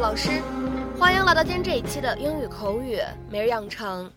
[0.00, 0.40] 老师，
[0.98, 2.98] 欢迎来到今天这一期的英语口语
[3.28, 4.10] 每日养成。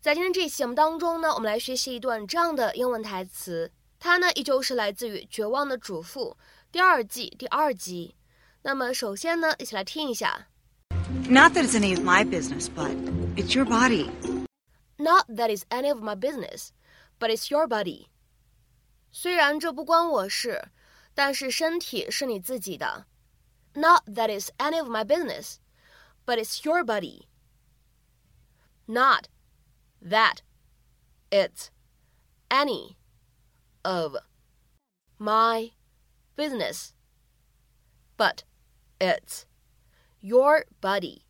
[0.00, 3.68] 在今天这一期节目当中呢，我们来学习一段这样的英文台词，
[3.98, 6.36] 它呢依旧是来自于《绝望的主妇》
[6.70, 8.14] 第二季第二集。
[8.62, 10.46] 那么首先呢，一起来听一下。
[11.28, 12.92] Not that it's any of my business, but
[13.34, 14.08] it's your body.
[14.96, 16.68] Not that it's any of my business,
[17.18, 18.06] but it's your body.
[19.10, 20.68] 虽然这不关我事，
[21.16, 23.06] 但是身体是你自己的。
[23.75, 25.59] Not that it's any of my business,
[26.25, 27.27] but it's your body.
[28.85, 29.27] Not
[30.01, 30.41] that
[31.29, 31.69] it's
[32.49, 32.97] any
[33.83, 34.17] of
[35.17, 35.71] my
[36.35, 36.89] business,
[38.17, 38.43] but
[38.99, 39.45] it's
[40.19, 41.21] your body.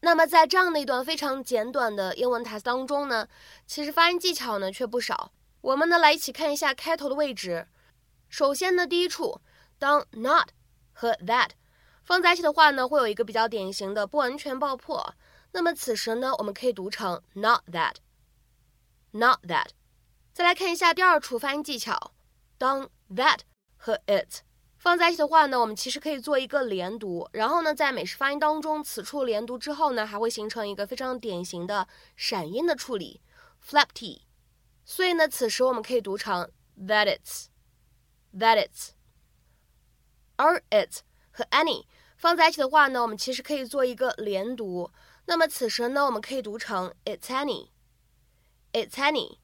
[0.00, 3.28] 那么在这样的一段非常简短的英文台词当中呢，
[3.66, 5.32] 其实发音技巧呢却不少。
[5.60, 7.68] 我们呢来一起看一下开头的位置。
[8.28, 9.40] 首先呢，第一处，
[9.78, 10.48] 当 not
[10.92, 11.50] 和 that
[12.07, 15.13] 放在一起的话呢，会有一个比较典型的不完全爆破。
[15.51, 19.71] 那么此时呢，我们可以读成 not that，not that。
[20.31, 22.13] 再来看一下第二处发音技巧，
[22.57, 23.39] 当 that
[23.75, 24.41] 和 it
[24.77, 33.19] 放在一起的话呢，我们其实可以做一个连读，然后呢，在美式发音当中，此处连读之后呢，还会形成一个非常典型的闪音的处理
[33.61, 34.25] ，flap t。
[34.85, 38.91] 所以呢，此时我们可以读成 that it's，that it's。
[40.37, 41.83] 而 it 和 any
[42.26, 44.90] 放在一起的话呢，我们其实可以做一个连读，
[45.26, 49.38] 那么此时呢，我们可以读成 it's any，it's any。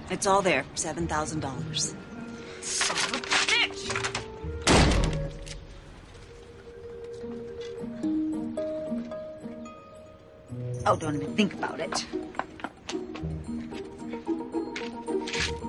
[0.10, 1.94] It's all there, seven thousand dollars.
[2.62, 2.97] Son
[10.90, 12.06] Oh, don't even think about it.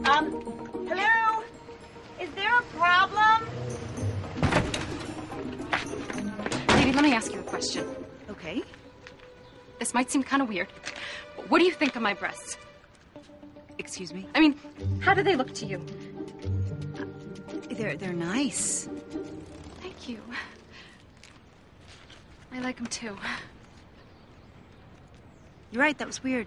[0.05, 0.31] Um,
[0.89, 1.43] hello?
[2.21, 3.49] Is there a problem?
[6.69, 7.84] Lady, let me ask you a question.
[8.31, 8.62] Okay.
[9.81, 10.69] This might seem kind of weird,
[11.34, 12.57] but what do you think of my breasts?
[13.78, 14.25] Excuse me.
[14.37, 14.55] I mean,
[15.01, 15.84] how do they look to you?
[17.73, 18.89] They're they're nice.
[19.81, 20.21] Thank you.
[22.53, 23.17] I like them too.
[25.71, 25.97] You're right.
[25.99, 26.47] That was weird.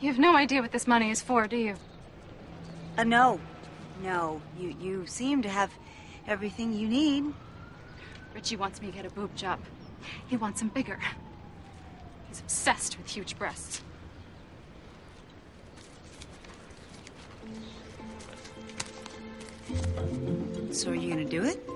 [0.00, 1.76] You have no idea what this money is for, do you?
[2.98, 3.40] Uh, no,
[4.02, 4.42] no.
[4.58, 5.70] You you seem to have
[6.26, 7.24] everything you need.
[8.34, 9.60] Richie wants me to get a boob job.
[10.26, 10.98] He wants them bigger.
[12.28, 13.82] He's obsessed with huge breasts.
[20.70, 21.73] So are you gonna do it?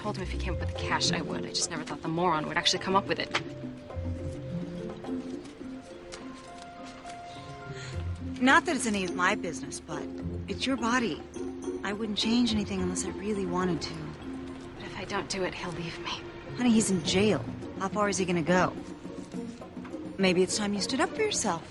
[0.00, 1.44] I told him if he came up with the cash, I would.
[1.44, 3.38] I just never thought the moron would actually come up with it.
[8.40, 10.02] Not that it's any of my business, but
[10.48, 11.20] it's your body.
[11.84, 13.92] I wouldn't change anything unless I really wanted to.
[14.78, 16.12] But if I don't do it, he'll leave me.
[16.56, 17.44] Honey, he's in jail.
[17.78, 18.72] How far is he gonna go?
[20.16, 21.62] Maybe it's time you stood up for yourself.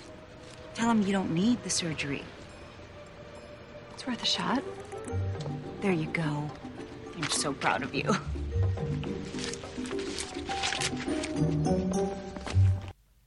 [0.74, 2.22] Tell him you don't need the surgery.
[3.94, 4.62] It's worth a shot.
[5.80, 6.48] There you go.
[7.20, 8.10] I'm so proud of you.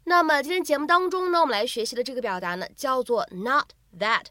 [0.06, 3.70] 那么今天节目当中呢，我们来学习的这个表达呢，叫做 not
[4.00, 4.26] that。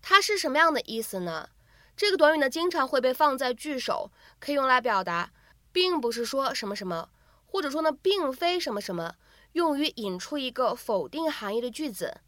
[0.00, 1.48] 它是什么样的意思呢？
[1.96, 5.32] 这个短语呢，经常会被放在句首，可以用来表达，
[5.72, 7.08] 并不是说什么什么，
[7.46, 9.14] 或者说呢，并非什么什么，
[9.52, 12.20] 用于引出一个否定含义的句子。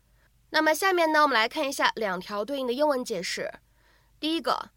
[0.51, 3.53] 那么下面呢，我们来看一下两条对应的英文解释。
[4.19, 4.71] 第一个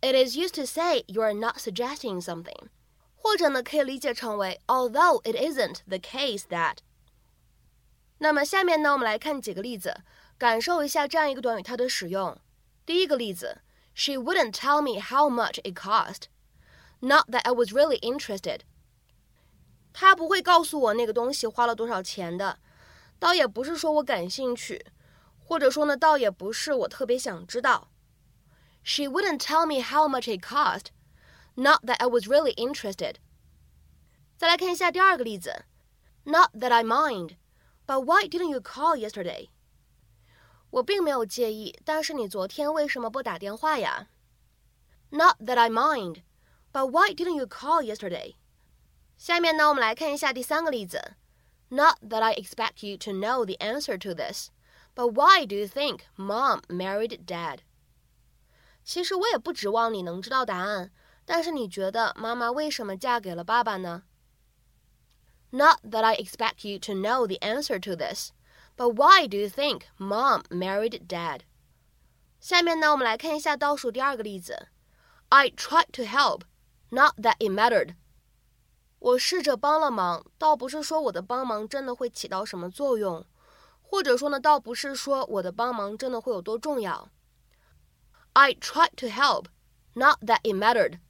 [0.00, 2.68] ，It is used to say you are not suggesting something，
[3.14, 6.78] 或者呢，可以理解成为 Although it isn't the case that。
[8.18, 10.02] 那么下面呢，我们来看几个例子，
[10.38, 12.38] 感受一下这样一个短语它的使用。
[12.84, 13.62] 第一个例子，
[13.94, 16.24] She wouldn't tell me how much it cost.
[17.00, 18.60] Not that I was really interested.
[19.92, 22.58] 她不会告诉我那个东西花了多少钱的，
[23.18, 24.86] 倒也不是说我感兴趣，
[25.38, 27.89] 或者说呢，倒也不是我特别想知道。
[28.82, 30.92] She wouldn't tell me how much it cost.
[31.56, 33.16] Not that I was really interested.
[34.38, 35.64] 再来看一下第二个例子，
[36.24, 37.36] Not that I mind,
[37.86, 39.48] but why didn't you call yesterday?
[40.70, 44.08] 我并没有介意，但是你昨天为什么不打电话呀？
[45.10, 46.22] Not that I mind,
[46.72, 48.34] but why didn't you call yesterday?
[49.16, 51.14] 下面呢，我们来看一下第三个例子。
[51.68, 54.50] Not that I expect you to know the answer to this,
[54.94, 57.60] but why do you think Mom married Dad?
[58.83, 60.91] 其实我也不指望你能知道答案，
[61.25, 64.03] 但是你觉得妈妈为什么嫁给了爸爸呢
[65.51, 68.31] ？not that I expect you to know the answer to this,
[68.75, 71.41] but why do you think mom married dad?
[72.39, 74.69] 下面呢，我们来看一下倒数第二个例子。
[75.29, 76.41] I tried to help,
[76.89, 77.95] not that it mattered.
[78.99, 83.25] 我试着帮了忙，倒不是说我的帮忙真的会起到什么作用，
[83.81, 87.09] 或者说呢，倒不是说我的帮忙真的会有多重要。
[88.34, 89.46] I tried to help,
[89.94, 91.00] not that it mattered.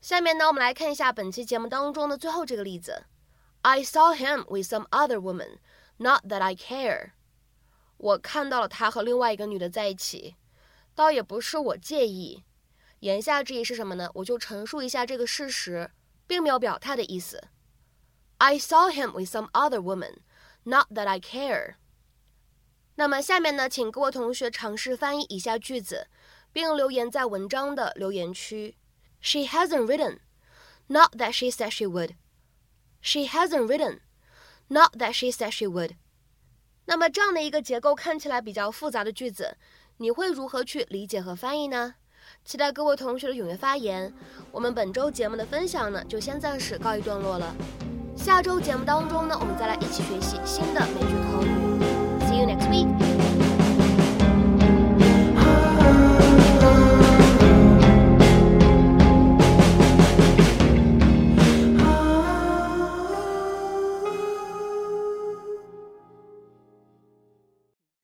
[0.00, 3.04] 下面呢，我们来看一下本期节目当中的最后这个例子。
[3.62, 5.58] I saw him with some other woman.
[5.98, 7.12] Not that I care.
[7.96, 10.34] 我看到了他和另外一个女的在一起，
[10.96, 12.42] 倒也不是我介意。
[13.00, 14.10] 言下之意是什么呢？
[14.14, 15.92] 我就陈述一下这个事实，
[16.26, 17.48] 并没有表态的意思。
[18.38, 20.18] I saw him with some other woman.
[20.64, 21.74] Not that I care.
[22.97, 26.07] 那么下面呢，请各位同学尝试翻译以下句子，
[26.51, 28.75] 并留言在文章的留言区。
[29.21, 30.19] She hasn't written.
[30.89, 32.11] Not that she said she would.
[33.01, 33.99] She hasn't written,
[34.67, 35.91] not that she said she would.
[36.85, 39.57] 那么这样的一个结构看起来比较复杂的句子，
[39.97, 41.95] 你会如何去理解和翻译呢？
[42.43, 44.13] 期待各位同学的踊跃发言。
[44.51, 47.55] 我们本周节目的分享呢，就先暂时告一段落了。
[48.15, 51.56] 下周节目当中呢，我们再来一起学习新的美剧。
[52.47, 52.96] next week.